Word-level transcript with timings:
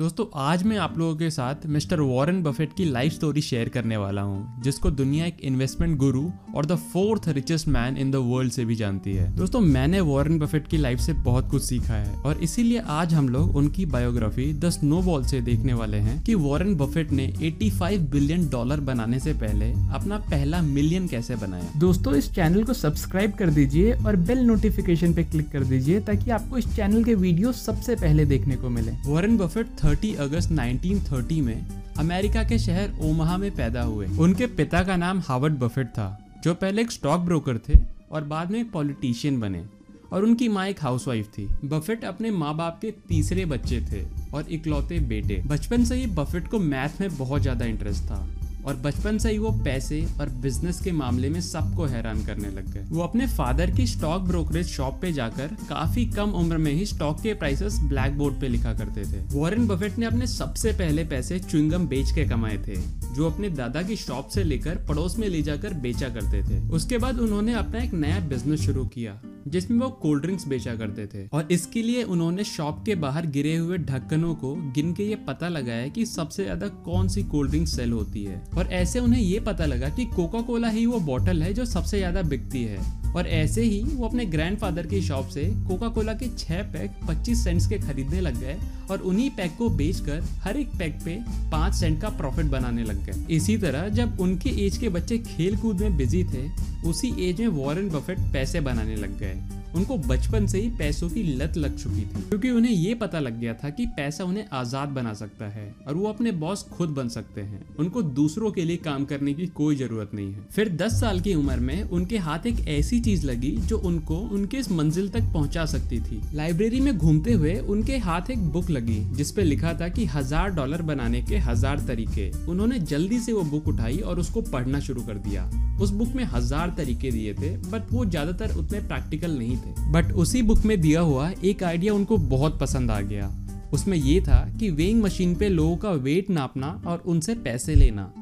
दोस्तों, 0.00 0.24
आज 0.40 0.62
मैं 0.62 0.76
आप 0.78 0.96
लोगों 0.98 1.14
के 1.16 1.28
साथ 1.30 1.66
मिस्टर 1.66 2.00
वॉरेन 2.00 2.42
बफेट 2.42 2.72
की 2.76 2.84
लाइफ 2.84 3.12
स्टोरी 3.12 3.40
शेयर 3.40 3.68
करने 3.68 3.96
वाला 3.96 4.22
हूँ, 4.22 4.62
जिसको 4.62 4.90
दुनिया 4.90 5.24
एक 5.26 5.40
इन्वेस्टमेंट 5.44 5.96
गुरु 5.98 6.22
और 6.56 6.66
the 6.66 6.76
fourth 6.92 7.28
richest 7.28 7.68
man 7.68 7.96
in 7.96 8.10
the 8.10 8.16
world 8.24 8.52
से 8.52 8.64
भी 8.64 8.74
जानती 8.74 9.14
है। 9.14 9.28
दोस्तों, 9.36 9.60
मैंने 9.60 10.00
वॉरेन 10.00 10.38
बफेट 10.38 10.68
की 10.68 10.76
लाइफ 10.76 11.00
से 11.00 11.12
बहुत 11.12 11.50
कुछ 11.50 11.62
सीखा 11.62 11.94
है, 11.94 12.14
और 12.16 12.38
इसीलिए 12.38 12.78
आज 12.88 13.12
हम 13.14 13.28
लोग 13.28 13.56
उनकी 13.56 13.84
बायोग्राफी 13.86 14.52
द 14.54 14.70
स्नो 14.70 15.02
बॉल 15.02 15.24
से 15.24 15.40
देखने 15.40 15.72
वाले 15.72 15.98
हैं 15.98 16.22
कि 16.24 16.34
वॉरेन 16.36 16.74
बफेट 16.76 17.12
ने 17.12 17.26
85 17.42 17.98
बिलियन 18.12 18.48
डॉलर 18.48 18.80
बनाने 18.82 19.20
से 19.20 19.34
पहले 19.34 19.70
अपना 19.92 20.18
पहला 20.30 20.62
मिलियन 20.62 21.08
कैसे 21.08 21.36
बनाया। 21.36 21.78
दोस्तों, 21.78 22.14
इस 22.14 22.32
चैनल 22.34 22.64
को 22.64 22.74
सब्सक्राइब 22.74 23.34
कर 23.34 23.50
दीजिए 23.50 23.92
और 23.96 24.16
बेल 24.16 24.42
नोटिफिकेशन 24.46 25.14
पे 25.14 25.24
क्लिक 25.26 25.50
कर 25.50 25.64
दीजिए 25.66 26.00
ताकि 26.00 26.30
आपको 26.30 26.58
इस 26.58 26.74
चैनल 26.76 27.04
के 27.04 27.14
वीडियो 27.18 27.52
सबसे 27.60 27.96
पहले 27.96 28.24
देखने 28.26 28.56
को 28.56 28.70
मिले। 28.70 28.96
वॉरेन 29.06 29.38
बफेट 29.38 29.78
30 29.90 30.14
अगस्त 30.16 30.50
1930 30.50 31.40
में 31.40 31.66
अमेरिका 31.98 32.42
के 32.44 32.58
शहर 32.58 32.92
ओमाहा 33.00 33.36
में 33.38 33.50
पैदा 33.50 33.82
हुए। 33.82 34.06
उनके 34.18 34.46
पिता 34.46 34.82
का 34.82 34.96
नाम 34.96 35.20
हावर्ड 35.20 35.54
बफेट 35.54 35.86
था, 35.88 36.18
जो 36.44 36.54
पहले 36.54 36.82
एक 36.82 36.92
स्टॉक 36.92 37.20
ब्रोकर 37.20 37.58
थे 37.58 37.78
और 38.12 38.24
बाद 38.24 38.50
में 38.50 38.70
पॉलिटिशियन 38.70 39.40
बने 39.40 39.64
और 40.12 40.24
उनकी 40.24 40.48
माँ 40.48 40.66
एक 40.66 40.82
हाउसवाइफ 40.82 41.28
थी। 41.28 41.48
बफेट 41.64 42.04
अपने 42.04 42.30
माँ 42.30 42.56
बाप 42.56 42.78
के 42.82 42.90
तीसरे 43.08 43.44
बच्चे 43.44 43.80
थे 43.92 44.04
और 44.34 44.46
इकलौते 44.50 44.98
बेटे। 45.08 45.42
बचपन 45.46 45.84
से 45.84 45.94
ही 45.94 46.06
बफेट 46.14 46.48
को 46.48 46.58
मैथ 46.58 47.00
में 47.00 47.16
बहुत 47.16 47.42
ज़्यादा 47.42 47.64
इंटरेस्ट 47.64 48.04
था। 48.04 48.26
और 48.66 48.76
बचपन 48.76 49.18
से 49.18 49.30
ही 49.30 49.38
वो 49.38 49.50
पैसे 49.64 50.04
और 50.20 50.28
बिज़नेस 50.42 50.80
के 50.80 50.92
मामले 50.92 51.28
में 51.30 51.40
सबको 51.40 51.84
हैरान 51.84 52.24
करने 52.24 52.48
लग 52.48 52.72
गए। 52.72 52.84
वो 52.88 53.02
अपने 53.02 53.26
फादर 53.26 53.70
की 53.70 53.86
स्टॉक 53.86 54.22
ब्रोकरेज 54.22 54.66
शॉप 54.66 55.00
पे 55.02 55.12
जाकर 55.12 55.56
काफ़ी 55.68 56.04
कम 56.06 56.32
उम्र 56.32 56.58
में 56.58 56.72
ही 56.72 56.86
स्टॉक 56.86 57.20
के 57.20 57.34
प्राइसेस 57.34 57.78
ब्लैक 57.80 58.18
बोर्ड 58.18 58.40
पे 58.40 58.48
लिखा 58.48 58.72
करते 58.74 59.04
थे। 59.04 59.22
वॉरेन 59.32 59.66
बफेट 59.66 59.98
ने 59.98 60.06
अपने 60.06 60.26
सबसे 60.26 60.72
पहले 60.72 61.04
पैसे 61.04 61.38
चुंगम 61.38 61.86
बेच 61.86 62.12
के 62.12 62.24
कमाए 62.24 62.58
थे, 62.68 62.76
जो 63.14 63.30
अपने 63.30 63.50
दादा 63.50 63.82
की 63.82 63.96
शॉप 63.96 64.28
से 64.28 64.44
लेकर 64.44 64.84
पड़ोस 64.88 65.18
में 65.18 65.28
ले 65.28 65.42
जाकर 65.42 65.74
बेचा 65.80 66.08
करते 66.08 66.42
थे। 66.42 66.62
उसके 66.68 66.98
बाद 66.98 67.18
उन्होंने 67.18 67.54
अपना 67.54 67.78
एक 67.78 67.94
नया 67.94 68.20
बिज़नेस 68.20 68.60
शुरू 68.60 68.84
किया। 68.84 69.20
जिसमें 69.48 69.78
वो 69.78 69.88
कोल्ड 70.02 70.22
ड्रिंक्स 70.22 70.46
बेचा 70.48 70.74
करते 70.74 71.06
थे। 71.06 71.26
और 71.28 71.48
इसके 71.52 71.82
लिए 71.82 72.02
उन्होंने 72.04 72.44
शॉप 72.44 72.82
के 72.86 72.94
बाहर 72.96 73.26
गिरे 73.28 73.54
हुए 73.56 73.78
ढक्कनों 73.80 74.34
को 74.34 74.54
गिन 74.74 74.92
के 74.94 75.04
ये 75.04 75.16
पता 75.28 75.48
लगाया 75.48 75.86
कि 75.88 76.06
सबसे 76.06 76.44
ज़्यादा 76.44 76.68
कौन 76.84 77.08
सी 77.08 77.22
कोल्ड 77.24 77.50
ड्रिंक 77.50 77.68
सेल 77.68 77.92
होती 77.92 78.24
है। 78.24 78.42
और 78.58 78.72
ऐसे 78.72 78.98
उन्हें 78.98 79.20
ये 79.22 79.40
पता 79.40 79.66
लगा 79.66 79.88
कि 79.88 80.04
कोका 80.06 80.40
कोला 80.42 80.68
ही 80.68 80.86
वो 80.86 81.00
बॉटल 81.02 81.42
है 81.42 81.52
जो 81.54 81.64
सबसे 81.66 81.98
ज़्यादा 81.98 82.22
बिकती 82.24 82.62
है। 82.64 82.78
और 83.16 83.26
ऐसे 83.26 83.62
ही 83.62 83.80
वो 83.82 84.06
अपने 84.06 84.24
ग्रैंडफादर 84.26 84.86
की 84.86 85.00
शॉप 85.02 85.28
से 85.28 85.44
कोका 85.68 85.88
कोला 85.88 86.12
के 86.12 86.28
छह 86.38 86.62
पैक 86.72 86.90
25 87.08 87.42
सेंट्स 87.44 87.66
के 87.66 87.78
खरीदने 87.78 88.20
लग 88.20 88.40
गए 88.40 88.56
और 88.90 89.00
उन्हीं 89.00 89.30
पैक 89.30 89.56
को 89.58 89.68
बेचकर 89.68 90.20
हर 90.42 90.56
एक 90.56 90.68
पैक 90.78 90.98
पे 91.04 91.18
पाँच 91.50 91.74
सेंट 91.74 92.00
का 92.02 92.08
प्रॉफिट 92.08 92.46
बनाने 92.46 92.84
लग 92.84 93.04
गए। 93.06 93.34
इसी 93.36 93.56
तरह 93.58 93.88
जब 93.88 94.20
उनके 94.20 94.50
एज 94.66 94.76
के 94.78 94.88
बच्चे 94.88 95.18
खेल 95.18 95.56
कूद 95.56 95.80
में 95.80 95.96
बिज़ी 95.96 96.24
थे, 96.24 96.48
उसी 96.88 97.14
एज 97.28 97.40
में 97.40 97.48
वॉरेन 97.48 97.88
बफेट 97.88 98.18
पैसे 98.32 98.60
बनाने 98.60 98.96
लग 98.96 99.18
गए। 99.18 99.59
उनको 99.76 99.96
बचपन 100.00 100.46
से 100.46 100.60
ही 100.60 100.68
पैसों 100.78 101.08
की 101.10 101.22
लत 101.34 101.56
लग 101.56 101.76
चुकी 101.76 102.00
थी, 102.02 102.22
क्योंकि 102.22 102.50
उन्हें 102.50 102.72
ये 102.72 102.94
पता 102.96 103.20
लग 103.20 103.38
गया 103.40 103.54
था 103.54 103.70
कि 103.70 103.86
पैसा 103.96 104.24
उन्हें 104.24 104.44
आज़ाद 104.52 104.88
बना 104.90 105.12
सकता 105.14 105.48
है 105.48 105.74
और 105.86 105.94
वो 105.94 106.08
अपने 106.08 106.32
बॉस 106.40 106.62
खुद 106.70 106.88
बन 106.90 107.08
सकते 107.08 107.40
हैं। 107.40 107.62
उनको 107.78 108.02
दूसरों 108.02 108.50
के 108.50 108.64
लिए 108.64 108.76
काम 108.78 109.04
करने 109.04 109.34
की 109.34 109.46
कोई 109.56 109.76
ज़रूरत 109.76 110.10
नहीं 110.14 110.32
है। 110.32 110.46
फिर 110.52 110.68
10 110.76 111.00
साल 111.00 111.20
की 111.20 111.34
उम्र 111.34 111.56
में 111.60 111.82
उनके 111.82 112.18
हाथ 112.20 112.46
एक 112.46 112.66
ऐसी 112.68 113.00
चीज़ 113.00 113.26
लगी 113.26 113.50
जो 113.58 113.78
उनको 113.80 114.18
उनके 114.30 114.56
इस 114.56 114.70
मंजिल 114.72 115.08
तक 115.10 115.32
पहुँचा 115.32 115.64
सकती 115.66 116.00
थी। 116.00 116.20
लाइब्रेरी 116.34 116.80
में 116.80 116.96
घूमते 116.96 117.32
हुए 117.32 117.58
उनके 117.68 117.96
हाथ 118.00 118.30
एक 118.30 118.48
बुक 118.52 118.70
लगी 118.70 118.98
जिसपे 119.14 119.42
लिखा 119.42 119.72
था 119.74 119.88
कि 119.90 120.04
हज़ार 120.08 120.50
डॉलर 120.50 120.82
बनाने 120.84 121.22
के 121.22 121.38
हज़ार 121.40 121.86
तरीके। 121.86 122.30
उन्होंने 122.46 122.78
जल्दी 122.80 123.18
से 123.20 123.32
वो 123.32 123.42
बुक 123.50 123.68
उठाई 123.68 123.98
और 124.00 124.20
उसको 124.20 124.42
पढ़ना 124.42 124.80
शुरू 124.80 125.02
कर 125.02 125.18
दिया। 125.20 125.50
उस 125.82 125.90
बुक 125.92 126.08
में 126.14 126.24
हज़ार 126.26 126.74
तरीके 126.76 127.10
दिए 127.10 127.34
थे, 127.34 127.56
बट 127.70 127.92
वो 127.92 128.04
ज़्यादातर 128.06 128.54
उतने 128.56 128.80
प्रैक्टिकल 128.80 129.38
नहीं 129.38 129.56
थे। 129.60 129.90
बट 129.92 130.12
उसी 130.12 130.42
बुक 130.42 130.58
में 130.58 130.80
दिया 130.80 131.00
हुआ 131.00 131.30
एक 131.44 131.62
आइडिया 131.62 131.94
उनको 131.94 132.18
बहुत 132.18 132.60
पसंद 132.60 132.90
आ 132.90 133.00
गया। 133.00 133.30
उसमें 133.72 133.96
ये 133.98 134.20
था 134.20 134.52
कि 134.60 134.70
वेइंग 134.70 135.02
मशीन 135.02 135.34
पे 135.34 135.48
लोगों 135.48 135.76
का 135.76 135.90
वेट 135.90 136.30
नापना 136.30 136.82
और 136.86 137.02
उनसे 137.06 137.34
पैसे 137.34 137.74
लेना। 137.74 138.12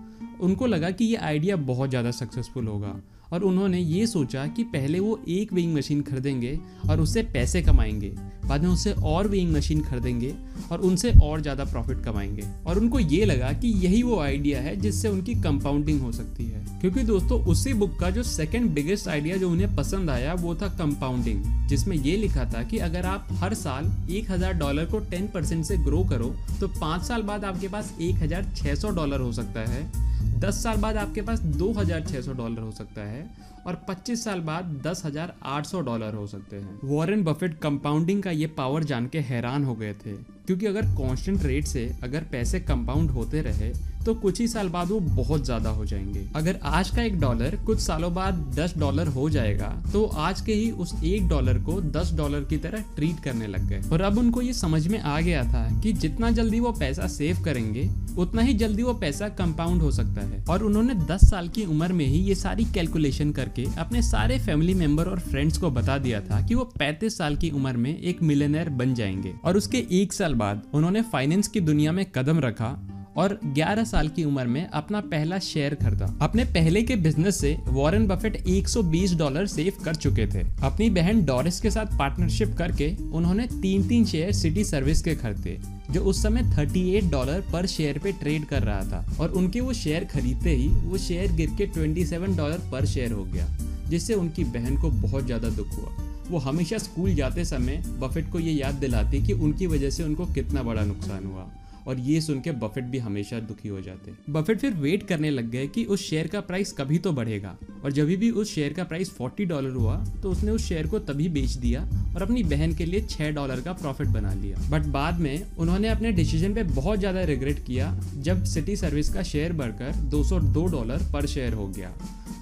उनको 0.41 0.67
लगा 0.67 0.91
कि 0.91 1.05
ये 1.05 1.17
आइडिया 1.17 1.57
बहुत 1.57 1.91
ज़्यादा 1.91 2.11
सक्सेसफुल 2.11 2.67
होगा। 2.67 3.01
और 3.33 3.43
उन्होंने 3.43 3.79
ये 3.79 4.07
सोचा 4.07 4.47
कि 4.47 4.65
पहले 4.67 5.01
वो 5.01 5.19
एक 5.29 5.53
वेइंग 5.53 5.75
मशीन 5.75 6.03
खरीदेंगे 6.03 6.59
और 6.91 7.01
उससे 7.01 7.23
पैसे 7.33 7.63
कमाएँगे। 7.63 8.13
बाद 8.47 8.63
में 8.63 8.69
उससे 8.71 8.93
और 9.05 9.27
वेइंग 9.29 9.53
मशीन 9.53 9.81
खरीदेंगे 9.81 10.35
और 10.73 10.81
उनसे 10.81 11.11
और 11.23 11.41
ज़्यादा 11.41 11.65
प्रॉफिट 11.65 12.01
कमाएँगे। 12.05 12.43
और 12.67 12.79
उनको 12.79 12.99
ये 12.99 13.25
लगा 13.25 13.53
कि 13.53 13.69
यही 13.85 14.03
वो 14.03 14.19
आइडिया 14.21 14.61
है 14.61 14.75
जिससे 14.77 15.09
उनकी 15.09 15.35
कंपाउंडिंग 15.43 16.01
हो 16.01 16.13
सकती 16.13 16.45
है। 16.45 16.65
क्योंकि 16.81 17.03
दोस्तों, 17.03 17.41
उसी 17.43 17.73
बुक 17.75 17.99
का 18.01 18.11
जो 18.11 18.23
सेकेंड 18.23 18.71
बिगेस्ट 18.71 19.09
आइडिया 19.09 19.37
जो 19.37 19.51
उन्हें 19.51 19.75
पसंद 19.77 20.11
आया 20.11 20.35
वो 20.35 20.55
था 20.55 20.69
कंपाउंडिंग 20.79 21.45
जिसमें 21.69 21.97
ये 21.97 22.17
लिखा 22.17 22.45
था 22.45 22.63
कि 22.63 22.79
अगर 22.81 23.07
आप 23.07 23.29
हर 23.41 23.55
साल 23.57 23.93
एक 24.11 24.31
हज़ार 24.31 24.53
डॉलर 24.55 24.85
को 24.85 24.99
टेन 25.11 25.27
परसेंट 25.35 25.65
से 25.65 25.77
ग्रो 25.79 26.05
करो 26.05 26.35
तो 26.61 26.69
पाँच 26.81 27.03
साल 27.03 27.23
बाद 27.23 27.45
आपके 27.45 27.69
पास 27.69 27.95
एक 28.01 28.23
हज़ार 28.23 28.53
छह 28.57 28.75
सौ 28.75 28.91
डॉलर 28.91 29.21
हो 29.21 29.33
सकता 29.33 29.71
है। 29.71 30.08
दस 30.41 30.63
साल 30.63 30.77
बाद 30.77 30.97
आपके 30.97 31.23
पास 31.23 31.41
दो 31.41 31.73
हज़ार 31.73 32.01
छह 32.03 32.21
सौ 32.21 32.33
डॉलर 32.33 32.61
हो 32.61 32.71
सकता 32.73 33.03
है 33.03 33.27
और 33.67 33.81
25 33.89 34.23
साल 34.25 34.41
बाद 34.41 34.65
दस 34.85 35.03
हज़ार 35.05 35.35
आठ 35.47 35.67
सौ 35.67 35.81
डॉलर 35.81 36.15
हो 36.15 36.27
सकते 36.27 36.57
हैं। 36.57 36.79
वॉरेन 36.85 37.23
बफेट 37.25 37.59
कंपाउंडिंग 37.59 38.23
का 38.23 38.31
ये 38.31 38.47
पावर 38.59 38.85
जान 38.85 39.07
के 39.07 39.21
हैरान 39.21 39.65
हो 39.65 39.75
गए 39.75 39.93
थे, 39.95 40.13
क्योंकि 40.47 40.67
अगर 40.67 40.95
कॉन्स्टेंट 40.97 41.45
रेट 41.45 41.67
से 41.67 41.91
अगर 42.03 42.25
पैसे 42.33 42.61
कंपाउंड 42.63 43.11
होते 43.11 43.43
रहे 43.43 43.73
तो 44.09 44.15
कुछ 44.15 44.39
ही 44.41 44.47
साल 44.49 44.69
बाद 44.69 44.89
वो 44.89 44.99
बहुत 45.01 45.45
ज़्यादा 45.45 45.71
हो 45.71 45.85
जाएँगे। 45.87 46.21
अगर 46.37 46.59
आज 46.65 46.91
का 46.91 47.03
एक 47.03 47.19
डॉलर 47.21 47.57
कुछ 47.67 47.81
सालों 47.81 48.13
बाद 48.15 48.35
दस 48.57 48.75
डॉलर 48.79 49.07
हो 49.07 49.29
जाएगा 49.31 49.67
तो 49.93 50.05
आज 50.19 50.41
के 50.41 50.53
ही 50.53 50.71
उस 50.71 50.95
एक 51.05 51.29
डॉलर 51.29 51.59
को 51.59 51.81
दस 51.91 52.13
डॉलर 52.15 52.45
की 52.45 52.57
तरह 52.57 52.85
ट्रीट 52.97 53.21
करने 53.25 53.47
लग 53.47 53.69
गए। 53.69 53.81
और 53.93 54.01
अब 54.01 54.19
उनको 54.19 54.43
ये 54.43 54.53
समझ 54.53 54.87
में 54.89 54.99
आ 55.01 55.21
गया 55.21 55.43
था 55.45 55.69
कि 55.81 55.93
जितना 55.95 56.31
जल्दी 56.31 56.61
वो 56.61 56.73
पैसा 56.73 57.07
सेव 57.09 57.43
करेंगे, 57.45 57.89
उतना 58.19 58.43
ही 58.43 58.55
जल्दी 58.55 58.83
वो 58.83 58.95
पैसा 58.95 59.29
कंपाउंड 59.35 59.83
हो 59.83 59.91
सकता 59.91 60.27
है। 60.27 60.43
और 60.51 60.63
उन्होंने 60.63 60.95
10 61.07 61.29
साल 61.31 61.49
की 61.49 61.65
उम्र 61.67 61.93
में 61.93 62.07
ही 62.07 62.21
ये 62.21 62.35
सारी 62.35 62.65
कैलकुलेशन 62.65 63.33
करके 63.33 63.67
अपने 63.79 64.03
सारे 64.03 64.39
फैमिली 64.39 64.75
मेंबर 64.75 65.09
और 65.09 65.21
फ्रेंड्स 65.21 65.59
को 65.59 65.71
बता 65.71 65.99
दिया 65.99 66.21
था 66.21 66.41
कि 66.47 66.55
वो 66.55 66.65
35 66.79 67.19
साल 67.19 67.37
की 67.37 67.51
उम्र 67.51 67.77
में 67.77 67.97
एक 67.97 68.23
मिलेनियर 68.23 68.69
बन 68.73 68.95
जाएँगे। 68.95 69.35
और 69.45 69.57
उसके 69.57 69.87
एक 69.93 70.13
साल 70.13 70.35
बाद 70.37 70.63
उन्होंने 70.75 71.03
फाइनेंस 71.03 71.49
की 71.49 71.61
दुनिया 71.63 71.93
में 71.93 72.05
कदम 72.15 72.41
रखा 72.41 72.77
और 73.19 73.39
11 73.55 73.85
साल 73.85 74.09
की 74.09 74.25
उम्र 74.25 74.47
में 74.47 74.67
अपना 74.69 75.01
पहला 75.13 75.39
शेयर 75.41 75.75
खरीदा। 75.75 76.07
अपने 76.23 76.45
पहले 76.55 76.83
के 76.83 76.97
बिज़नेस 76.99 77.41
से 77.41 77.57
वॉरेन 77.69 78.07
बफेट 78.07 78.37
120 78.49 79.15
डॉलर 79.19 79.47
सेव 79.47 79.73
कर 79.85 79.95
चुके 79.97 80.27
थे। 80.27 80.45
अपनी 80.65 80.89
बहन 80.91 81.25
डॉरिस 81.25 81.61
के 81.61 81.71
साथ 81.71 81.99
पार्टनरशिप 81.99 82.55
करके 82.59 82.95
उन्होंने 83.13 83.47
तीन 83.55 83.89
तीन 83.89 84.05
शेयर 84.05 84.33
सिटी 84.35 84.65
सर्विस 84.65 85.03
के 85.03 85.15
खरीदे, 85.15 85.59
जो 85.91 86.01
उस 86.03 86.23
समय 86.23 86.43
38 86.53 87.11
डॉलर 87.11 87.45
पर 87.53 87.67
शेयर 87.67 87.99
पे 87.99 88.13
ट्रेड 88.15 88.45
कर 88.45 88.63
रहा 88.63 88.83
था। 88.83 89.05
और 89.21 89.33
उनके 89.33 89.61
वो 89.61 89.73
शेयर 89.75 90.05
खरीदते 90.05 90.51
ही 90.51 90.69
वो 90.69 90.99
शेयर 90.99 91.33
गिर 91.33 91.51
के 91.59 91.67
27 91.69 92.37
डॉलर 92.37 92.69
पर 92.73 92.87
शेयर 92.87 93.13
हो 93.13 93.25
गया, 93.25 93.47
जिससे 93.89 94.15
उनकी 94.15 94.45
बहन 94.47 94.77
को 94.77 94.91
बहुत 94.91 95.25
ज़्यादा 95.27 95.49
दुख 95.51 95.79
हुआ। 95.79 96.05
वो 96.29 96.39
हमेशा 96.41 96.79
स्कूल 96.79 97.15
जाते 97.15 97.45
समय 97.45 97.83
बफेट 98.01 98.31
को 98.33 98.39
ये 98.39 98.53
याद 98.53 98.75
दिलाती 98.77 99.23
कि 99.27 99.33
उनकी 99.35 99.67
वजह 99.67 99.91
से 99.91 100.03
उनको 100.03 100.27
कितना 100.35 100.63
बड़ा 100.63 100.85
नुकसान 100.85 101.25
हुआ। 101.27 101.47
और 101.87 102.01
ये 102.01 102.21
सुन 102.21 102.41
के 102.41 102.53
बफेट 102.59 102.85
भी 102.85 102.99
हमेशा 102.99 103.39
दुखी 103.41 103.69
हो 103.69 103.81
जाते 103.81 104.13
बफेट 104.31 104.59
फिर 104.59 104.75
वेट 104.77 105.07
करने 105.09 105.31
लग 105.31 105.51
गए 105.51 105.67
कि 105.67 105.85
उस 105.87 106.09
शेयर 106.09 106.27
का 106.27 106.41
प्राइस 106.41 106.73
कभी 106.73 106.99
तो 106.99 107.13
बढ़ेगा। 107.13 107.57
और 107.85 107.93
जब 107.93 108.07
भी 108.19 108.31
उस 108.33 108.55
शेयर 108.55 108.73
का 108.73 108.85
प्राइस 108.85 109.13
40 109.13 109.47
डॉलर 109.47 109.71
हुआ 109.73 109.97
तो 110.23 110.31
उसने 110.31 110.51
उस 110.51 110.69
शेयर 110.69 110.87
को 110.87 110.99
तभी 111.01 111.29
बेच 111.31 111.51
दिया 111.57 111.83
और 112.15 112.23
अपनी 112.23 112.43
बहन 112.45 112.75
के 112.75 112.85
लिए 112.85 113.01
6 113.09 113.31
डॉलर 113.35 113.61
का 113.61 113.73
प्रॉफिट 113.75 114.09
बना 114.09 114.33
लिया। 114.35 114.69
बट 114.71 114.87
बाद 114.93 115.21
में 115.21 115.57
उन्होंने 115.59 115.89
अपने 115.89 116.13
डिसीज़न 116.13 116.55
पे 116.55 116.63
बहुत 116.65 116.99
ज़्यादा 116.99 117.23
रिग्रेट 117.25 117.65
किया, 117.67 117.95
जब 118.19 118.45
सिटी 118.47 118.77
सर्विस 118.77 119.09
का 119.15 119.23
शेयर 119.25 119.53
बढ़कर 119.55 119.93
202 120.11 120.67
डॉलर 120.73 121.11
पर 121.13 121.27
शेयर 121.27 121.53
हो 121.53 121.67
गया। 121.69 121.93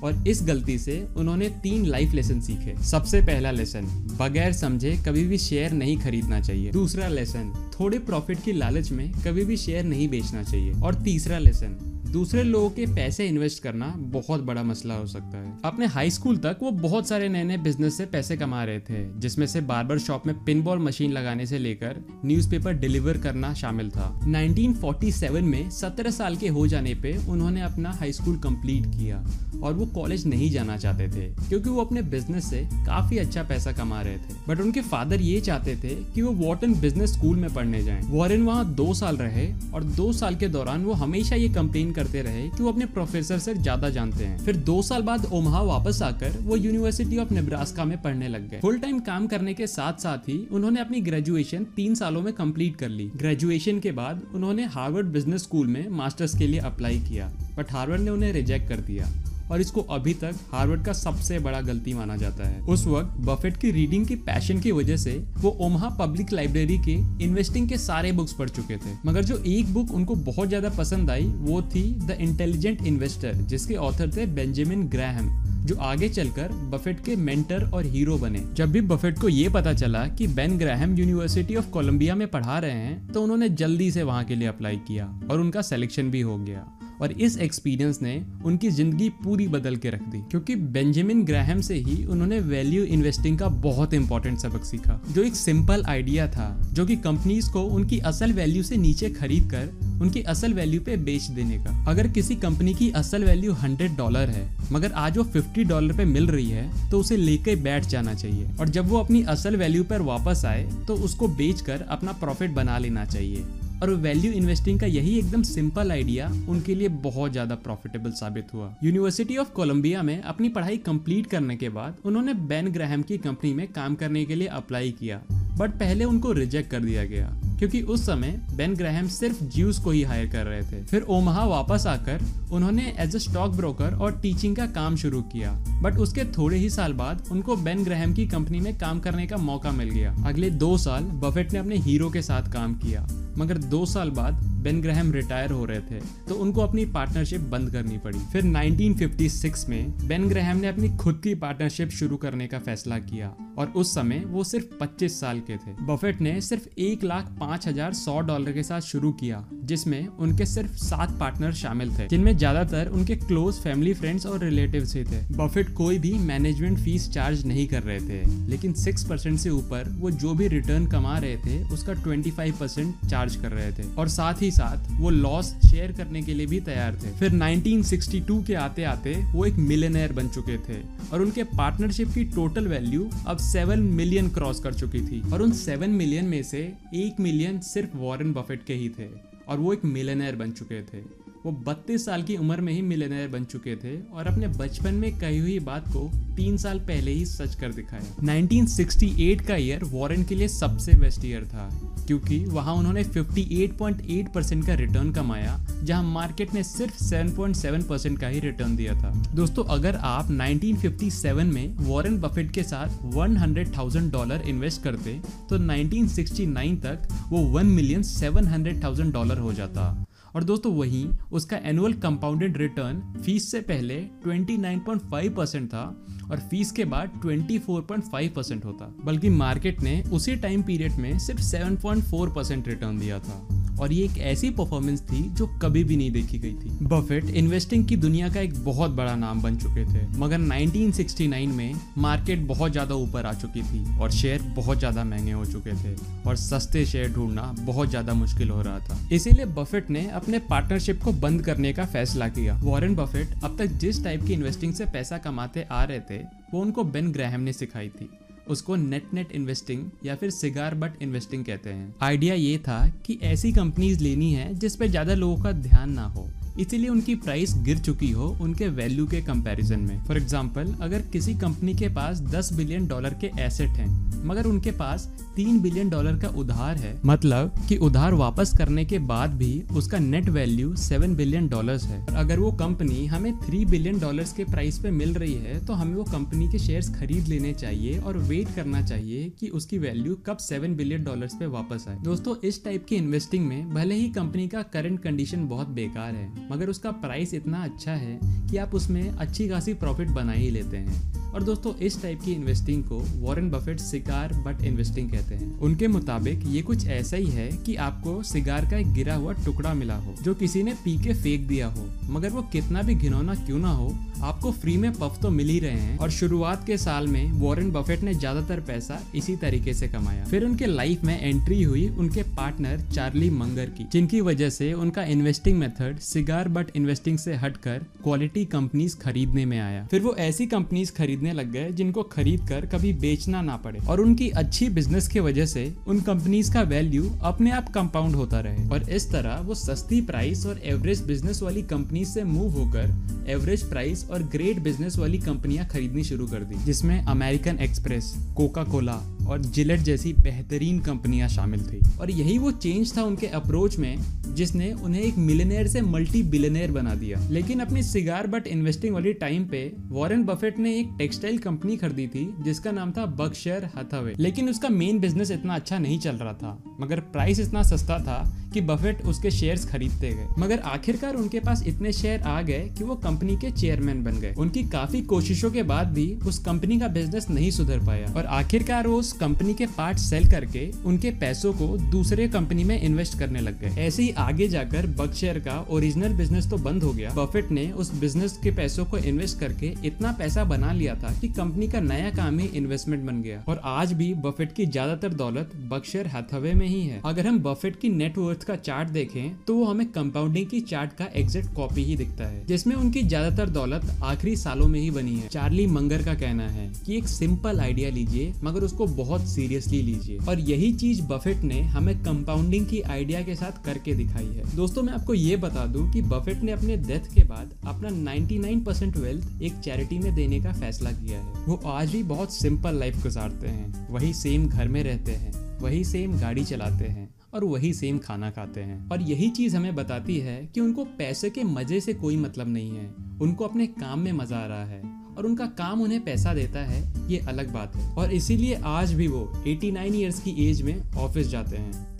और 0.04 0.28
इस 0.28 0.42
गलती 0.42 0.78
से 0.78 1.06
उन्होंने 1.16 1.48
तीन 1.62 1.86
लाइफ 1.86 2.12
लेसन 2.12 2.40
सीखे। 2.40 2.74
सबसे 2.82 3.20
पहला 3.22 3.50
लेसन 3.50 3.86
बगैर 4.20 4.52
समझे 4.52 4.96
कभी 5.06 5.24
भी 5.24 5.38
शेयर 5.38 5.72
नहीं 5.72 5.96
खरीदना 5.98 6.40
चाहिए। 6.40 6.70
दूसरा 6.70 7.08
लेसन 7.08 7.52
थोड़े 7.80 7.98
प्रॉफिट 7.98 8.42
की 8.44 8.52
लालच 8.52 8.90
में 8.90 9.10
कभी 9.12 9.44
भी 9.44 9.56
शेयर 9.56 9.84
नहीं 9.84 10.08
बेचना 10.08 10.42
चाहिए। 10.42 10.72
और 10.72 10.94
तीसरा 10.94 11.38
लेसन 11.38 11.95
दूसरे 12.16 12.42
लोगों 12.42 12.68
के 12.70 12.84
पैसे 12.86 13.26
इन्वेस्ट 13.28 13.62
करना 13.62 13.86
बहुत 14.12 14.40
बड़ा 14.42 14.62
मसला 14.62 14.94
हो 14.94 15.06
सकता 15.06 15.38
है। 15.38 15.52
अपने 15.64 15.86
हाई 15.86 16.10
स्कूल 16.10 16.36
तक 16.36 16.58
वो 16.62 16.70
बहुत 16.72 17.08
सारे 17.08 17.28
नए 17.28 17.42
नए 17.44 17.56
बिज़नेस 17.58 17.96
से 17.98 18.06
पैसे 18.06 18.36
कमा 18.36 18.62
रहे 18.64 18.78
थे, 18.80 19.02
जिसमें 19.20 19.46
से 19.46 19.60
बार्बर 19.62 19.98
शॉप 19.98 20.26
में 20.26 20.34
पिन 20.44 20.62
बॉल 20.62 20.78
मशीन 20.78 21.12
लगाने 21.12 21.46
से 21.46 21.58
लेकर 21.58 21.96
न्यूज़पेपर 22.24 22.72
डिलीवर 22.74 23.18
करना 23.18 23.52
शामिल 23.54 23.90
था। 23.90 24.08
1947 24.26 25.42
में 25.42 25.68
17 25.72 26.10
साल 26.10 26.36
के 26.36 26.48
हो 26.48 26.66
जाने 26.66 26.94
पे 26.94 27.16
उन्होंने 27.28 27.60
अपना 27.62 27.90
हाई 27.90 28.12
स्कूल 28.12 28.38
कंप्लीट 28.38 28.86
किया 28.94 29.18
और 29.62 29.72
वो 29.72 29.86
कॉलेज 29.94 30.26
नहीं 30.26 30.50
जाना 30.50 30.76
चाहते 30.76 31.08
थे, 31.08 31.28
क्योंकि 31.38 31.70
वो 31.70 31.80
अपने 31.80 32.02
बिज़नेस 32.06 32.50
से 32.50 32.62
काफ़ी 32.86 33.18
अच्छा 33.18 33.42
पैसा 33.42 33.72
कमा 33.72 34.00
रहे 34.00 34.16
थे। 34.16 34.34
बट 34.48 34.60
उनके 34.60 34.80
फादर 34.86 35.20
ये 35.22 35.40
चाहते 35.40 35.76
थे 35.76 35.94
कि 36.14 36.22
वो 36.22 36.32
वॉटन 36.38 36.74
बिज़नेस 36.80 37.12
स्कूल 37.12 37.36
में 37.36 37.52
पढ़ने 37.54 37.82
जाएँ। 37.84 38.02
वॉरेन 38.08 38.42
वहाँ 38.42 38.64
दो 38.74 38.92
साल 38.94 39.16
रहे 39.18 39.46
और 39.74 39.84
दो 39.94 40.12
साल 40.14 40.34
के 40.36 40.48
दौरान 40.48 40.84
वो 40.84 40.92
हमेशा 40.96 41.36
ये 41.36 41.48
कंप्लेन 41.54 41.92
करते 42.06 42.22
रहे 42.22 42.48
कि 42.48 42.62
वो 42.62 42.72
अपने 42.72 42.86
प्रोफेसर 42.86 43.38
से 43.38 43.54
ज़्यादा 43.54 43.88
जानते 43.90 44.24
हैं। 44.24 44.38
फिर 44.44 44.56
दो 44.66 44.80
साल 44.82 45.02
बाद 45.02 45.24
ओमहा 45.32 45.62
वापस 45.64 46.00
आकर 46.02 46.38
वो 46.42 46.56
यूनिवर्सिटी 46.56 47.18
ऑफ़ 47.18 47.32
नेब्रास्का 47.34 47.84
में 47.84 48.00
पढ़ने 48.02 48.28
लग 48.28 48.48
गए। 48.50 48.60
फुल 48.60 48.78
टाइम 48.78 49.00
काम 49.00 49.26
करने 49.26 49.54
के 49.54 49.66
साथ 49.66 50.00
साथ 50.00 50.28
ही 50.28 50.38
उन्होंने 50.52 50.80
अपनी 50.80 51.00
ग्रेजुएशन 51.00 51.64
तीन 51.76 51.94
सालों 51.94 52.22
में 52.22 52.32
कंप्लीट 52.34 52.76
कर 52.76 52.88
ली। 52.88 53.10
ग्रेजुएशन 53.16 53.80
के 53.80 53.92
बाद 53.92 54.22
उन्होंने 54.34 54.64
हार्वर्ड 54.68 55.06
बिज़नेस 55.12 55.42
स्कूल 55.42 55.66
में 55.66 55.88
मास्टर्स 55.92 56.38
के 56.38 56.46
लिए 56.46 56.60
अप्लाई 56.64 56.98
किया 57.00 57.32
बट 57.58 57.72
हार्वर्ड 57.72 58.00
ने 58.00 58.10
उन्हें 58.10 58.32
रिजेक्ट 58.32 58.68
कर 58.68 58.80
दिया। 58.82 59.06
और 59.50 59.60
इसको 59.60 59.80
अभी 59.90 60.14
तक 60.14 60.34
हार्वर्ड 60.52 60.84
का 60.84 60.92
सबसे 60.94 61.38
बड़ा 61.38 61.60
गलती 61.62 61.94
माना 61.94 62.16
जाता 62.16 62.48
है। 62.48 62.60
उस 62.64 62.86
वक्त 62.86 63.16
बफेट 63.26 63.56
की 63.56 63.70
रीडिंग 63.70 64.06
की 64.06 64.16
पैशन 64.26 64.60
की 64.60 64.72
वजह 64.72 64.96
से 64.96 65.16
वो 65.38 65.56
ओमहा 65.60 65.88
पब्लिक 65.98 66.32
लाइब्रेरी 66.32 66.78
के 66.78 66.94
इन्वेस्टिंग 67.24 67.68
के 67.68 67.78
सारे 67.78 68.12
बुक्स 68.12 68.32
पढ़ 68.32 68.48
चुके 68.48 68.76
थे। 68.76 68.96
मगर 69.06 69.24
जो 69.24 69.42
एक 69.46 69.72
बुक 69.74 69.90
उनको 69.90 70.14
बहुत 70.26 70.48
ज़्यादा 70.48 70.70
पसंद 70.78 71.10
आई, 71.10 71.24
वो 71.24 71.62
थी 71.64 71.82
द 72.00 72.16
इंटेलिजेंट 72.20 72.86
इन्वेस्टर, 72.86 73.34
जिसके 73.34 73.74
ऑथर 73.76 74.16
थे 74.16 74.26
बेंजामिन 74.28 74.88
ग्राहम, 74.88 75.30
जो 75.66 75.76
आगे 75.76 76.08
चलकर 76.08 76.52
बफेट 76.70 77.00
के 77.04 77.16
मेंटर 77.18 77.64
और 77.64 77.86
हीरो 77.86 78.16
बने। 78.18 78.42
जब 78.54 78.72
भी 78.72 78.80
बफेट 78.82 79.18
को 79.18 79.28
ये 79.28 79.48
पता 79.48 79.72
चला 79.74 80.06
कि 80.08 80.26
Ben 80.28 80.56
Graham 80.58 80.94
university 80.96 81.56
of 81.56 81.70
Columbia 81.70 82.14
में 82.14 82.26
पढ़ा 82.28 82.58
रहे 82.58 82.72
हैं 82.72 83.12
तो 83.12 83.22
उन्होंने 83.22 83.48
जल्दी 83.50 83.90
से 83.90 84.02
वहाँ 84.02 84.24
के 84.24 84.34
लिए 84.34 84.48
अप्लाई 84.48 84.76
किया 84.88 85.06
और 85.30 85.40
उनका 85.40 85.62
सिलेक्शन 85.62 86.10
भी 86.10 86.20
हो 86.20 86.36
गया। 86.38 86.66
और 87.02 87.12
इस 87.12 87.38
एक्सपीरियंस 87.38 87.98
ने 88.02 88.14
उनकी 88.44 88.70
ज़िंदगी 88.70 89.08
पूरी 89.24 89.46
बदल 89.48 89.76
के 89.76 89.90
रख 89.90 90.02
दी। 90.02 90.18
क्योंकि 90.30 90.56
बेंजामिन 90.56 91.24
ग्राहम 91.24 91.60
से 91.60 91.74
ही 91.76 92.04
उन्होंने 92.04 92.40
वैल्यू 92.42 92.84
इन्वेस्टिंग 92.86 93.38
का 93.38 93.48
बहुत 93.64 93.94
इंपॉर्टेंट 93.94 94.38
सबक 94.38 94.64
सीखा। 94.64 95.00
जो 95.10 95.22
एक 95.22 95.34
सिंपल 95.36 95.84
आइडिया 95.88 96.28
था, 96.28 96.48
जो 96.72 96.86
कि 96.86 96.96
कंपनीज़ 96.98 97.50
को 97.50 97.62
उनकी 97.70 97.98
असल 98.06 98.32
वैल्यू 98.32 98.62
से 98.62 98.76
नीचे 98.76 99.10
खरीद 99.10 99.50
कर 99.50 99.84
उनकी 100.02 100.20
असल 100.24 100.54
वैल्यू 100.54 100.80
पे 100.80 100.96
बेच 100.98 101.22
देने 101.30 101.58
का। 101.58 101.84
अगर 101.90 102.08
किसी 102.08 102.34
कंपनी 102.36 102.74
की 102.74 102.90
असल 102.92 103.24
वैल्यू 103.24 103.52
हंड्रेड 103.54 103.96
डॉलर 103.96 104.30
है, 104.30 104.48
मगर 104.72 104.92
आज 104.94 105.18
वो 105.18 105.24
फिफ्टी 105.24 105.64
डॉलर 105.64 105.96
पे 105.96 106.04
मिल 106.04 106.26
रही 106.26 106.48
है 106.50 106.90
तो 106.90 107.00
उसे 107.00 107.16
लेकर 107.16 107.56
बैठ 107.62 107.86
जाना 107.86 108.14
चाहिए। 108.14 108.48
और 108.60 108.68
जब 108.68 108.88
वो 108.88 108.98
अपनी 108.98 109.22
असल 109.28 109.56
वैल्यू 109.56 109.84
पर 109.84 110.02
वापस 110.04 110.44
आए 110.44 110.64
तो 110.88 110.94
उसको 110.96 111.28
बेचकर 111.28 111.86
अपना 111.88 112.12
प्रॉफिट 112.14 112.50
बना 112.50 112.78
लेना 112.78 113.04
चाहिए। 113.04 113.44
और 113.82 113.90
वैल्यू 113.96 114.32
इन्वेस्टिंग 114.32 114.78
का 114.80 114.86
यही 114.86 115.18
एकदम 115.18 115.42
सिंपल 115.42 115.92
आइडिया 115.92 116.28
उनके 116.48 116.74
लिए 116.74 116.88
बहुत 116.88 117.32
ज़्यादा 117.32 117.54
प्रॉफिटेबल 117.54 118.10
साबित 118.12 118.54
हुआ। 118.54 118.74
यूनिवर्सिटी 118.84 119.36
ऑफ़ 119.36 119.50
कोलम्बिया 119.52 120.02
में 120.02 120.20
अपनी 120.22 120.48
पढ़ाई 120.48 120.76
कंप्लीट 120.86 121.26
करने 121.26 121.56
के 121.56 121.68
बाद 121.70 121.96
उन्होंने 122.04 122.34
बेन 122.46 122.72
ग्राहम 122.72 123.02
की 123.02 123.18
कंपनी 123.18 123.52
में 123.54 123.66
काम 123.72 123.94
करने 123.94 124.24
के 124.24 124.34
लिए 124.34 124.48
अप्लाई 124.54 124.90
किया। 125.00 125.20
बट 125.58 125.78
पहले 125.78 126.04
उनको 126.04 126.32
रिजेक्ट 126.32 126.70
कर 126.70 126.80
दिया 126.80 127.04
गया, 127.06 127.26
क्योंकि 127.58 127.80
उस 127.82 128.04
समय 128.06 128.30
बेन 128.56 128.74
ग्राहम 128.74 129.08
सिर्फ़ 129.10 129.42
ज्यूस 129.46 129.78
को 129.78 129.90
ही 129.90 130.02
हायर 130.02 130.26
कर 130.26 130.46
रहे 130.46 130.62
थे। 130.62 130.82
फिर 130.84 131.02
ओमहा 131.10 131.44
वापस 131.46 131.86
आकर 131.86 132.24
उन्होंने 132.52 132.94
एज 132.98 133.14
अ 133.16 133.18
स्टॉक 133.18 133.54
ब्रोकर 133.56 133.94
और 133.94 134.18
टीचिंग 134.22 134.56
का 134.56 134.66
काम 134.72 134.96
शुरू 134.96 135.22
किया। 135.24 135.52
बट 135.82 135.98
उसके 135.98 136.24
थोड़े 136.32 136.56
ही 136.58 136.70
साल 136.70 136.92
बाद 136.94 137.28
उनको 137.32 137.56
बेन 137.58 137.84
ग्राहम 137.84 138.12
की 138.14 138.26
कंपनी 138.28 138.60
में 138.60 138.76
काम 138.78 139.00
करने 139.00 139.26
का 139.26 139.36
मौका 139.38 139.72
मिल 139.72 139.90
गया। 139.90 140.14
अगले 140.26 140.50
दो 140.52 140.76
साल 140.78 141.04
बफेट 141.22 141.52
ने 141.52 141.58
अपने 141.58 141.76
हीरो 141.78 142.10
के 142.10 142.22
साथ 142.22 142.52
काम 142.52 142.74
किया, 142.76 143.06
मगर 143.38 143.58
दो 143.60 143.84
साल 143.86 144.10
बाद 144.10 144.44
बेन 144.64 144.80
ग्राहम 144.82 145.10
रिटायर 145.12 145.50
हो 145.50 145.64
रहे 145.64 145.80
थे 145.80 146.00
तो 146.28 146.34
उनको 146.34 146.60
अपनी 146.60 146.84
पार्टनरशिप 146.86 147.40
बंद 147.50 147.70
करनी 147.70 147.98
पड़ी। 147.98 148.18
फिर 148.32 148.44
1956 148.44 149.68
में 149.68 150.08
बेन 150.08 150.28
ग्राहम 150.28 150.56
ने 150.56 150.68
अपनी 150.68 150.88
खुद 150.96 151.20
की 151.24 151.34
पार्टनरशिप 151.36 151.90
शुरू 151.92 152.16
करने 152.16 152.46
का 152.46 152.58
फैसला 152.60 152.98
किया, 153.00 153.32
और 153.58 153.72
उस 153.76 153.94
समय 153.94 154.22
वो 154.26 154.44
सिर्फ़ 154.44 154.66
25 154.80 155.20
साल 155.20 155.40
के 155.46 155.56
थे। 155.56 155.72
बफेट 155.86 156.20
ने 156.20 156.40
सिर्फ़ 156.40 156.68
एक 156.80 157.04
लाख 157.04 157.36
पाँच 157.40 157.68
हज़ार 157.68 157.92
सौ 157.94 158.20
डॉलर 158.22 158.52
के 158.52 158.62
साथ 158.62 158.80
शुरू 158.82 159.12
किया। 159.14 159.44
जिसमें 159.66 160.06
उनके 160.08 160.46
सिर्फ़ 160.46 160.76
सात 160.78 161.16
पार्टनर 161.20 161.52
शामिल 161.54 161.90
थे, 161.90 162.06
जिनमें 162.08 162.36
ज़्यादातर 162.38 162.88
उनके 162.88 163.16
क्लोज 163.16 163.54
फैमिली 163.56 163.94
फ्रेंड्स 163.94 164.26
और 164.26 164.38
रिलेटिव 164.40 164.84
ही 164.86 165.04
थे। 165.04 165.20
बफेट 165.36 165.72
कोई 165.74 165.98
भी 165.98 166.12
मैनेजमेंट 166.26 166.78
फ़ीस 166.78 167.10
चार्ज 167.12 167.44
नहीं 167.46 167.66
कर 167.68 167.82
रहे 167.82 168.00
थे, 168.00 168.22
लेकिन 168.48 168.72
सिक्स 168.76 169.04
परसेंट 169.04 169.38
से 169.38 169.50
ऊपर 169.50 169.88
वो 169.98 170.10
जो 170.12 170.34
भी 170.34 170.48
रिटर्न 170.48 170.86
कमा 170.86 171.18
रहे 171.18 171.36
थे, 171.36 171.62
उसका 171.74 171.92
ट्वेंटी 171.94 172.30
फाइव 172.30 172.54
परसेंट 172.60 172.94
चार्ज 173.06 173.36
कर 173.36 173.52
रहे 173.52 173.72
थे। 173.72 173.88
और 173.94 174.08
साथ 174.08 174.42
ही 174.42 174.50
साथ 174.50 174.90
वो 175.00 175.10
लॉस 175.10 175.52
शेयर 175.62 175.92
करने 175.92 176.22
के 176.22 176.34
लिए 176.34 176.46
भी 176.46 176.60
तैयार 176.62 176.94
थे। 176.94 177.12
फिर 177.18 177.32
1962 177.32 178.42
के 178.46 178.54
आते 178.56 178.84
आते 178.86 179.14
वो 179.32 179.44
एक 179.46 179.56
मिलेनियर 179.64 180.12
बन 180.12 180.28
चुके 180.28 180.56
थे 180.58 180.80
और 181.12 181.22
उनके 181.22 181.42
पार्टनरशिप 181.54 182.08
की 182.08 182.24
टोटल 182.34 182.68
वैल्यू 182.68 183.08
अब 183.26 183.38
सेवन 183.42 183.80
मिलियन 183.94 184.28
क्रॉस 184.30 184.60
कर 184.60 184.74
चुकी 184.74 185.00
थी। 185.02 185.22
और 185.32 185.42
उन 185.42 185.52
सेवन 185.54 185.90
मिलियन 185.92 186.24
में 186.24 186.42
से 186.42 186.60
एक 186.96 187.20
मिलियन 187.20 187.60
सिर्फ़ 187.64 187.96
वॉरेन 187.96 188.32
बफेट 188.32 188.64
के 188.66 188.74
ही 188.74 188.88
थे। 188.88 189.08
और 189.48 189.58
वो 189.58 189.72
एक 189.72 189.84
मिलेनर 189.84 190.36
बन 190.36 190.50
चुके 190.50 190.82
थे। 190.82 191.00
वो 191.46 191.52
बत्तीस 191.66 192.04
साल 192.04 192.22
की 192.22 192.36
उम्र 192.36 192.60
में 192.60 192.72
ही 192.72 192.82
मिलेनर 192.82 193.28
बन 193.28 193.44
चुके 193.44 193.76
थे 193.76 193.96
और 194.12 194.26
अपने 194.26 194.48
बचपन 194.48 194.94
में 194.94 195.18
कही 195.18 195.38
हुई 195.38 195.58
बात 195.58 195.88
को 195.88 196.08
तीन 196.36 196.56
साल 196.56 196.78
पहले 196.78 197.10
ही 197.10 197.24
सच 197.26 197.54
कर 197.54 197.72
दिखाया 197.72 198.16
1968 198.24 199.46
का 199.46 199.56
ईयर 199.56 199.84
वॉरेन 199.84 200.24
के 200.24 200.34
लिए 200.34 200.48
सबसे 200.48 200.92
बेस्ट 200.92 201.24
ईयर 201.24 201.44
था। 201.44 201.85
क्योंकि 202.06 202.38
वहाँ 202.46 202.74
उन्होंने 202.74 203.04
58.8 203.04 204.32
परसेंट 204.34 204.66
का 204.66 204.74
रिटर्न 204.74 205.12
कमाया 205.12 205.58
जहाँ 205.82 206.02
मार्केट 206.04 206.54
ने 206.54 206.62
सिर्फ़ 206.64 207.02
7.7 207.04 207.88
परसेंट 207.88 208.18
का 208.18 208.28
ही 208.28 208.40
रिटर्न 208.40 208.76
दिया 208.76 208.94
था। 208.94 209.12
दोस्तों 209.34 209.64
अगर 209.70 209.96
आप 210.04 210.28
1957 210.30 211.52
में 211.54 211.76
वॉरेन 211.78 212.18
बफेट 212.20 212.50
के 212.50 212.62
साथ 212.62 212.88
100,000 213.14 214.10
डॉलर 214.12 214.48
इन्वेस्ट 214.48 214.82
करते 214.82 215.20
तो 215.50 215.58
1969 215.58 216.76
तक 216.82 217.08
वो 217.30 217.44
1 217.60 217.64
मिलियन 217.66 218.02
700,000 218.04 219.12
डॉलर 219.12 219.38
हो 219.38 219.52
जाता। 219.52 219.92
और 220.34 220.44
दोस्तों 220.44 220.72
वहीं 220.74 221.06
उसका 221.32 221.56
एनुअल 221.64 221.92
कंपाउंडेड 222.00 222.56
रिटर्न 222.56 223.00
फ़ीस 223.24 223.50
से 223.50 223.60
पहले 223.62 223.96
29.5 224.26 225.28
परसेंट 225.36 225.68
था 225.68 225.84
और 226.30 226.38
फ़ीस 226.38 226.72
के 226.72 226.84
बाद 226.84 227.20
24.5 227.24 228.28
परसेंट 228.28 228.64
होता। 228.64 228.94
बल्कि 229.04 229.28
मार्केट 229.28 229.82
ने 229.82 230.02
उसी 230.12 230.36
टाइम 230.36 230.62
पीरियड 230.62 230.92
में 230.92 231.18
सिर्फ़ 231.18 231.40
7.4 231.40 232.34
परसेंट 232.34 232.68
रिटर्न 232.68 232.98
दिया 232.98 233.18
था। 233.18 233.48
और 233.80 233.92
ये 233.92 234.04
एक 234.04 234.18
ऐसी 234.26 234.50
परफॉर्मेंस 234.52 235.00
थी 235.02 235.22
जो 235.30 235.46
कभी 235.62 235.82
भी 235.84 235.96
नहीं 235.96 236.10
देखी 236.12 236.38
गई 236.38 236.52
थी। 236.54 236.86
बफेट 236.86 237.30
इन्वेस्टिंग 237.36 237.84
की 237.88 237.96
दुनिया 237.98 238.28
का 238.28 238.40
एक 238.40 238.54
बहुत 238.64 238.90
बड़ा 238.92 239.14
नाम 239.16 239.42
बन 239.42 239.56
चुके 239.56 239.84
थे, 239.84 240.06
मगर 240.18 240.38
1969 240.40 241.46
में 241.48 241.74
मार्केट 241.98 242.46
बहुत 242.46 242.72
ज़्यादा 242.72 242.94
ऊपर 242.96 243.26
आ 243.26 243.32
चुकी 243.34 243.62
थी 243.62 243.84
और 243.98 244.10
शेयर 244.12 244.42
बहुत 244.56 244.78
ज़्यादा 244.78 245.04
महँगे 245.04 245.32
हो 245.32 245.44
चुके 245.46 245.72
थे 245.74 245.94
और 246.26 246.36
सस्ते 246.38 246.84
शेयर 246.86 247.12
ढूंढना 247.12 247.42
बहुत 247.60 247.88
ज़्यादा 247.90 248.14
मुश्किल 248.14 248.50
हो 248.50 248.60
रहा 248.62 248.78
था। 248.80 248.98
इसीलिए 249.12 249.44
बफेट 249.54 249.90
ने 249.90 250.06
अपने 250.12 250.38
पार्टनरशिप 250.48 251.02
को 251.02 251.12
बंद 251.18 251.42
करने 251.42 251.72
का 251.72 251.84
फैसला 251.86 252.28
किया। 252.30 252.58
वॉरेन 252.62 252.94
बफेट 252.96 253.34
अब 253.44 253.56
तक 253.58 253.78
जिस 253.78 254.02
टाइप 254.04 254.24
की 254.26 254.32
इन्वेस्टिंग 254.32 254.74
से 254.74 254.84
पैसा 254.86 255.18
कमाते 255.18 255.62
आ 255.62 255.82
रहे 255.84 256.00
थे, 256.00 256.18
वो 256.52 256.60
उनको 256.60 256.84
बेन 256.86 257.12
ग्राहम 257.12 257.40
ने 257.40 257.52
सिखाई 257.52 257.88
थी। 257.90 258.08
उसको 258.48 258.76
नेट 258.76 259.12
नेट 259.14 259.32
इन्वेस्टिंग 259.32 259.84
या 260.04 260.14
फिर 260.16 260.30
सिगार 260.30 260.74
बट 260.74 261.02
इन्वेस्टिंग 261.02 261.44
कहते 261.44 261.70
हैं। 261.70 261.94
आइडिया 262.02 262.34
ये 262.34 262.58
था 262.58 262.86
कि 263.06 263.18
ऐसी 263.24 263.52
कंपनीज़ 263.52 264.02
लेनी 264.02 264.32
है 264.32 264.54
जिसपे 264.54 264.88
ज़्यादा 264.88 265.14
लोगों 265.14 265.42
का 265.42 265.52
ध्यान 265.52 265.92
ना 265.92 266.04
हो। 266.06 266.28
इसीलिए 266.58 266.88
उनकी 266.88 267.14
प्राइस 267.16 267.54
गिर 267.64 267.78
चुकी 267.78 268.10
हो 268.10 268.26
उनके 268.40 268.68
वैल्यू 268.70 269.06
के 269.06 269.20
कंपैरिजन 269.22 269.80
में। 269.80 270.02
फॉर 270.04 270.16
एग्ज़ाम्पल 270.16 270.74
अगर 270.82 271.02
किसी 271.12 271.34
कंपनी 271.36 271.74
के 271.74 271.88
पास 271.94 272.20
10 272.30 272.52
बिलियन 272.52 272.86
डॉलर 272.86 273.14
के 273.20 273.30
एसेट 273.42 273.70
हैं, 273.70 273.88
मगर 274.26 274.46
उनके 274.46 274.70
पास 274.72 275.06
तीन 275.36 275.60
बिलियन 275.62 275.90
डॉलर 275.90 276.16
का 276.18 276.28
उधार 276.36 276.76
है 276.76 276.94
मतलब 277.06 277.54
कि 277.68 277.76
उधार 277.78 278.14
वापस 278.14 278.52
करने 278.58 278.84
के 278.84 278.98
बाद 279.00 279.34
भी 279.36 279.62
उसका 279.76 279.98
net 279.98 280.28
value 280.28 280.74
seven 280.78 281.14
billion 281.16 281.48
dollars 281.48 281.84
है। 281.84 282.04
अगर 282.16 282.38
वो 282.38 282.50
कंपनी 282.54 283.04
हमें 283.06 283.32
थ्री 283.40 283.64
बिलियन 283.66 283.98
डॉलर्स 284.00 284.32
के 284.32 284.44
प्राइस 284.46 284.78
पे 284.78 284.90
मिल 284.92 285.14
रही 285.14 285.34
है 285.34 285.64
तो 285.66 285.72
हमें 285.72 285.94
वो 285.94 286.04
कंपनी 286.04 286.48
के 286.48 286.58
शेयर्स 286.58 286.88
खरीद 286.94 287.28
लेने 287.28 287.52
चाहिए 287.54 287.98
और 287.98 288.18
वेट 288.20 288.54
करना 288.56 288.82
चाहिए 288.82 289.30
कि 289.40 289.48
उसकी 289.50 289.78
वैल्यू 289.78 290.14
कब 290.26 290.36
सेवन 290.40 290.76
बिलियन 290.76 291.04
डॉलर्स 291.04 291.34
पे 291.34 291.46
वापस 291.48 291.84
आए। 291.88 291.98
दोस्तों, 292.04 292.34
इस 292.44 292.62
टाइप 292.64 292.86
की 292.88 292.96
इन्वेस्टिंग 292.96 293.46
में 293.46 293.74
भले 293.74 293.94
ही 293.94 294.08
कंपनी 294.10 294.48
का 294.48 294.62
करंट 294.72 295.00
कंडीशन 295.02 295.46
बहुत 295.48 295.68
बेकार 295.70 296.14
है 296.14 296.45
मगर 296.52 296.68
उसका 296.68 296.90
प्राइस 296.90 297.34
इतना 297.34 297.64
अच्छा 297.64 297.92
है 297.92 298.20
कि 298.48 298.56
आप 298.56 298.74
उसमें 298.74 299.10
अच्छी 299.10 299.48
खासी 299.48 299.74
प्रॉफिट 299.74 300.08
बना 300.08 300.32
ही 300.32 300.50
लेते 300.50 300.76
हैं। 300.76 301.16
और 301.36 301.42
दोस्तों, 301.42 301.74
इस 301.76 302.00
टाइप 302.02 302.20
की 302.24 302.32
इन्वेस्टिंग 302.32 302.82
को 302.84 302.98
Warren 303.16 303.50
Buffett 303.50 303.80
cigar 303.80 304.32
butt 304.44 304.62
investing 304.64 305.10
कहते 305.10 305.34
हैं। 305.34 305.58
उनके 305.60 305.88
मुताबिक, 305.88 306.46
ये 306.46 306.62
कुछ 306.62 306.86
ऐसा 306.86 307.16
ही 307.16 307.26
है 307.26 307.48
कि 307.66 307.74
आपको 307.76 308.22
सिगार 308.22 308.68
का 308.70 308.76
एक 308.76 308.92
गिरा 308.92 309.14
हुआ 309.14 309.32
टुकड़ा 309.44 309.72
मिला 309.74 309.96
हो, 309.96 310.14
जो 310.22 310.34
किसी 310.34 310.62
ने 310.62 310.74
पी 310.84 310.96
के 310.98 311.14
फेंक 311.14 311.46
दिया 311.48 311.66
हो। 311.66 311.86
मगर 312.10 312.30
वो 312.30 312.42
कितना 312.42 312.82
भी 312.82 312.94
घिनौना 312.94 313.34
क्यों 313.36 313.58
ना 313.58 313.70
हो, 313.70 313.92
आपको 314.22 314.52
फ्री 314.52 314.76
में 314.76 314.92
पफ 314.92 315.18
तो 315.22 315.30
मिल 315.30 315.48
ही 315.48 315.58
रहे 315.58 315.80
हैं। 315.80 315.98
और 315.98 316.10
शुरुआत 316.10 316.64
के 316.66 316.76
साल 316.78 317.06
में 317.06 317.32
वॉरेन 317.32 317.70
बफेट 317.70 318.02
ने 318.02 318.14
ज़्यादातर 318.14 318.60
पैसा 318.60 319.00
इसी 319.14 319.36
तरीके 319.36 319.74
से 319.74 319.88
कमाया। 319.88 320.24
फिर 320.24 320.44
उनके 320.44 320.66
लाइफ 320.66 321.04
में 321.04 321.20
एंट्री 321.20 321.62
हुई 321.62 321.86
उनके 321.88 322.22
पार्टनर 322.36 322.80
चार्ली 322.94 323.30
मंगर 323.32 323.66
की, 323.68 323.86
जिनकी 323.92 324.20
वजह 324.20 324.50
से 324.50 324.72
उनका 324.74 325.04
investing 325.06 325.58
method 325.58 325.98
cigar 326.00 326.48
butt 326.48 326.76
investing 326.76 327.18
से 327.18 327.34
हटकर 327.36 327.84
क्वालिटी 328.02 328.44
कंपनीज़ 328.46 328.96
खरीदने 328.96 329.44
में 329.44 329.58
आया। 329.60 329.86
फिर 329.90 330.00
वो 330.00 330.14
ऐसी 330.20 330.46
कंपनीज़ 330.46 330.92
खरीदने 330.92 331.25
लग 331.32 331.50
गए 331.52 331.70
जिनको 331.72 332.02
खरीद 332.02 332.46
कर 332.48 332.66
कभी 332.66 332.92
बेचना 333.00 333.42
ना 333.42 333.56
पड़े। 333.56 333.80
और 333.88 334.00
उनकी 334.00 334.28
अच्छी 334.36 334.68
बिज़नेस 334.70 335.08
की 335.08 335.20
वजह 335.20 335.46
से 335.46 335.72
उन 335.88 336.00
कंपनीज़ 336.00 336.52
का 336.54 336.62
वैल्यू 336.64 337.10
अपने 337.22 337.50
आप 337.50 337.68
कंपाउंड 337.68 338.16
होता 338.16 338.40
रहे। 338.40 338.68
और 338.68 338.90
इस 338.90 339.10
तरह 339.10 339.40
वो 339.40 339.54
सस्ती 339.54 340.00
प्राइस 340.02 340.46
और 340.46 340.60
एवरेज 340.64 341.02
बिज़नेस 341.02 341.42
वाली 341.42 341.62
कंपनी 341.64 342.04
से 342.04 342.24
मूव 342.24 342.50
होकर 342.52 342.94
एवरेज 343.28 343.62
प्राइस 343.62 344.08
और 344.10 344.22
ग्रेट 344.22 344.58
बिज़नेस 344.60 344.98
वाली 344.98 345.18
कंपनियाँ 345.18 345.66
खरीदनी 345.66 346.04
शुरू 346.04 346.26
कर 346.26 346.40
दी, 346.40 346.64
जिसमें 346.64 347.00
अमेरिकन 347.00 347.58
एक्सप्रेस 347.58 348.14
कोका 348.36 348.64
कोला 348.64 349.00
और 349.26 349.42
जिलेट 349.42 349.80
जैसी 349.80 350.12
बेहतरीन 350.12 350.78
कंपनियाँ 350.80 351.28
शामिल 351.28 351.62
थी। 351.62 351.80
और 352.00 352.10
यही 352.10 352.36
वो 352.38 352.50
चेंज 352.52 352.96
था 352.96 353.02
उनके 353.02 353.26
अप्रोच 353.26 353.78
में, 353.78 353.96
जिसने 354.34 354.72
उन्हें 354.72 355.02
एक 355.02 355.16
मिलेनियर 355.18 355.66
से 355.66 355.80
मल्टी 355.80 356.22
बिलेनियर 356.22 356.72
बना 356.72 356.94
दिया। 356.94 357.18
लेकिन 357.30 357.60
अपनी 357.60 357.82
सिगार 357.82 358.26
बट 358.26 358.46
इन्वेस्टिंग 358.46 358.94
वाली 358.94 359.12
टाइम 359.14 359.44
पे 359.44 359.60
वॉरेन 359.88 360.24
बफेट 360.24 360.58
ने 360.58 360.78
एक 360.78 360.94
टेक्सटाइल 360.98 361.38
कंपनी 361.38 361.76
खरीदी 361.76 362.06
थी, 362.06 362.24
जिसका 362.40 362.70
नाम 362.70 362.92
था 362.92 363.06
बक्शर 363.16 363.68
हथावे। 363.76 364.14
लेकिन 364.18 364.48
उसका 364.50 364.68
मेन 364.68 364.98
बिज़नेस 364.98 365.30
इतना 365.30 365.54
अच्छा 365.54 365.78
नहीं 365.78 365.98
चल 365.98 366.16
रहा 366.16 366.32
था, 366.32 366.58
मगर 366.80 367.00
प्राइस 367.12 367.40
इतना 367.40 367.62
सस्ता 367.62 367.98
था 367.98 368.18
कि 368.56 368.60
बफेट 368.62 369.00
उसके 369.04 369.30
शेयर्स 369.30 369.64
खरीदते 369.68 370.10
गए। 370.10 370.26
मगर 370.38 370.58
आखिरकार 370.66 371.14
उनके 371.16 371.40
पास 371.40 371.62
इतने 371.66 371.92
शेयर 371.92 372.22
आ 372.22 372.40
गए 372.42 372.60
कि 372.78 372.84
वो 372.84 372.94
कंपनी 372.98 373.36
के 373.36 373.50
चेयरमैन 373.52 374.02
बन 374.04 374.18
गए। 374.20 374.32
उनकी 374.38 374.62
काफ़ी 374.70 375.00
कोशिशों 375.06 375.50
के 375.50 375.62
बाद 375.64 375.92
भी 375.94 376.06
उस 376.26 376.38
कंपनी 376.44 376.78
का 376.80 376.88
बिज़नेस 376.90 377.28
नहीं 377.30 377.50
सुधर 377.52 377.84
पाया। 377.86 378.12
और 378.12 378.26
आखिरकार 378.34 378.86
वो 378.86 378.98
उस 378.98 379.12
कंपनी 379.14 379.54
के 379.54 379.66
पार्ट 379.76 379.98
सेल 379.98 380.28
करके 380.30 380.70
उनके 380.86 381.10
पैसों 381.20 381.52
को 381.52 381.66
दूसरे 381.90 382.28
कंपनी 382.28 382.64
में 382.64 382.80
इन्वेस्ट 382.80 383.18
करने 383.18 383.40
लग 383.40 383.60
गए। 383.60 383.84
ऐसे 383.86 384.02
ही 384.02 384.10
आगे 384.20 384.48
जाकर 384.48 384.86
बक्शेयर 384.96 385.38
का 385.40 385.58
ओरिजिनल 385.70 386.14
बिज़नेस 386.16 386.48
तो 386.50 386.56
बंद 386.60 386.82
हो 386.82 386.92
गया। 386.92 387.10
बफेट 387.14 387.50
ने 387.50 387.66
उस 387.74 387.92
बिज़नेस 388.00 388.38
के 388.42 388.50
पैसों 388.52 388.84
को 388.84 388.98
इन्वेस्ट 389.04 389.38
करके 389.40 389.72
इतना 389.84 390.12
पैसा 390.18 390.44
बना 390.46 390.72
लिया 390.72 390.94
था 390.94 391.12
कि 391.20 391.28
कंपनी 391.32 391.68
का 391.68 391.80
नया 391.82 392.10
काम 392.12 392.38
ही 392.38 392.46
इन्वेस्टमेंट 392.54 393.04
बन 393.04 393.20
गया। 393.22 393.42
और 393.48 393.60
आज 393.74 393.92
भी 393.92 394.12
बफेट 394.24 394.52
की 394.52 394.66
ज़्यादातर 394.68 395.14
दौलत 395.16 395.52
बक्शेयर 395.68 396.06
हैथवे 396.08 396.54
में 396.54 396.66
ही 396.66 396.82
है। 396.82 397.00
अगर 397.04 397.26
हम 397.26 397.38
बफेट 397.42 397.80
की 397.80 397.88
नेटवर्थ 397.90 398.44
का 398.46 398.56
चार्ट 398.56 398.88
देखें 398.88 399.44
तो 399.46 399.54
वो 399.54 399.64
हमें 399.64 399.86
कंपाउंडिंग 399.92 400.46
की 400.46 400.60
चार्ट 400.62 400.92
का 400.92 401.06
एग्जैक्ट 401.16 401.54
कॉपी 401.54 401.84
ही 401.84 401.96
दिखता 401.96 402.24
है, 402.24 402.44
जिसमें 402.46 402.74
उनकी 402.76 403.02
ज़्यादातर 403.02 403.50
दौलत 403.50 403.82
आखिरी 404.04 404.36
सालों 404.36 404.66
में 404.68 404.78
ही 404.80 404.90
बनी 404.90 405.14
है। 405.14 405.28
चार्ली 405.28 405.66
मंगर 405.66 406.02
का 406.02 406.14
कहना 406.14 406.48
है 406.48 406.70
कि 406.86 406.96
एक 406.96 407.08
सिंपल 407.08 407.60
आइडिया 407.60 407.90
लीजिए, 407.90 408.32
मगर 408.44 408.64
उसको 408.64 408.86
बहुत 408.96 409.26
सीरियसली 409.28 409.80
लीजिए। 409.82 410.18
और 410.28 410.40
यही 410.40 410.72
चीज़ 410.74 411.02
बफेट 411.02 411.42
ने 411.42 411.60
हमें 411.68 411.94
कंपाउंडिंग 412.04 412.66
की 412.66 412.80
आइडिया 412.80 413.22
के 413.22 413.34
साथ 413.34 413.64
करके 413.64 413.94
दिखाई 413.94 414.26
है। 414.26 414.54
दोस्तों, 414.56 414.82
मैं 414.82 414.92
आपको 414.92 415.14
ये 415.14 415.36
बता 415.36 415.66
दूँ 415.66 415.90
कि 415.92 416.02
बफेट 416.04 416.42
ने 416.42 416.52
अपने 416.52 416.76
डेथ 416.78 417.14
के 417.14 417.24
बाद 417.24 417.54
अपना 417.66 417.88
99% 417.90 418.96
वेल्थ 418.96 419.42
एक 419.42 419.58
चैरिटी 419.64 419.98
में 419.98 420.14
देने 420.14 420.40
का 420.40 420.52
फैसला 420.52 420.90
किया 420.92 421.20
है। 421.20 421.44
वो 421.46 421.60
आज 421.66 421.92
भी 421.92 422.02
बहुत 422.04 422.34
सिंपल 422.34 422.78
लाइफ 422.78 423.02
गुजारते 423.02 423.48
हैं। 423.48 423.88
वही 423.90 424.12
सेम 424.14 424.48
घर 424.48 424.68
में 424.68 424.82
रहते 424.82 425.12
हैं। 425.12 425.32
वही 425.60 425.84
सेम 425.84 426.18
गाड़ी 426.18 426.44
चलाते 426.44 426.84
हैं। 426.84 427.08
और 427.36 427.44
वही 427.44 427.74
सेम 427.74 427.98
खाना 427.98 428.30
खाते 428.30 428.60
हैं। 428.60 428.90
और 428.90 429.02
यही 429.02 429.30
चीज़ 429.30 429.56
हमें 429.56 429.74
बताती 429.74 430.18
है 430.18 430.48
कि 430.54 430.60
उनको 430.60 430.84
पैसे 430.84 431.30
के 431.30 431.44
मज़े 431.44 431.80
से 431.80 431.94
कोई 431.94 432.16
मतलब 432.16 432.48
नहीं 432.48 432.70
है। 432.70 432.94
उनको 433.22 433.44
अपने 433.44 433.66
काम 433.66 433.98
में 433.98 434.12
मज़ा 434.12 434.38
आ 434.38 434.46
रहा 434.46 434.64
है। 434.64 434.82
और 435.18 435.26
उनका 435.26 435.46
काम 435.46 435.82
उन्हें 435.82 436.04
पैसा 436.04 436.34
देता 436.34 436.58
है, 436.58 437.10
ये 437.10 437.18
अलग 437.18 437.52
बात 437.52 437.76
है। 437.76 437.94
और 437.94 438.12
इसीलिए 438.12 438.54
आज 438.54 438.92
भी 438.92 439.08
वो 439.08 439.32
89 439.46 439.94
इयर्स 439.94 440.20
की 440.20 440.50
एज 440.50 440.62
में 440.62 440.82
ऑफ़िस 440.96 441.28
जाते 441.28 441.56
हैं। 441.56 441.95